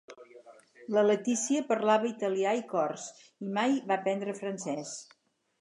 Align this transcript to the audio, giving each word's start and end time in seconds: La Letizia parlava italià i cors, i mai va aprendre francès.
La 0.97 1.03
Letizia 1.07 1.61
parlava 1.67 2.09
italià 2.13 2.55
i 2.63 2.65
cors, 2.73 3.07
i 3.49 3.53
mai 3.59 3.79
va 3.93 4.01
aprendre 4.03 4.39
francès. 4.45 4.99